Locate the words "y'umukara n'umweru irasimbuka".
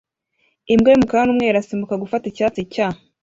0.89-2.01